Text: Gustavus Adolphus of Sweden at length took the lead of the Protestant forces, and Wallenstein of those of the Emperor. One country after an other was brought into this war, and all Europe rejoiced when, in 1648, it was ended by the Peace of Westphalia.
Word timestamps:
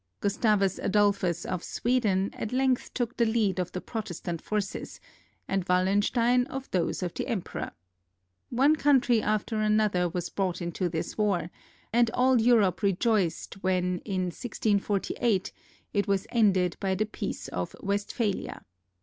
Gustavus 0.19 0.79
Adolphus 0.79 1.45
of 1.45 1.63
Sweden 1.63 2.31
at 2.33 2.51
length 2.51 2.91
took 2.95 3.15
the 3.17 3.25
lead 3.27 3.59
of 3.59 3.71
the 3.71 3.79
Protestant 3.81 4.41
forces, 4.41 4.99
and 5.47 5.63
Wallenstein 5.69 6.47
of 6.47 6.67
those 6.71 7.03
of 7.03 7.13
the 7.13 7.27
Emperor. 7.27 7.69
One 8.49 8.75
country 8.75 9.21
after 9.21 9.57
an 9.57 9.79
other 9.79 10.09
was 10.09 10.31
brought 10.31 10.59
into 10.59 10.89
this 10.89 11.19
war, 11.19 11.51
and 11.93 12.09
all 12.15 12.41
Europe 12.41 12.81
rejoiced 12.81 13.61
when, 13.61 13.99
in 13.99 14.21
1648, 14.31 15.51
it 15.93 16.07
was 16.07 16.25
ended 16.31 16.77
by 16.79 16.95
the 16.95 17.05
Peace 17.05 17.47
of 17.49 17.75
Westphalia. 17.79 18.65